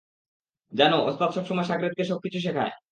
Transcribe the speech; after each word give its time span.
জানো, 0.73 0.97
ওস্তাদ 1.05 1.29
সবসময় 1.31 1.65
সাগরেদকে 1.65 2.03
সবকিছু 2.03 2.39
শেখায়। 2.39 2.73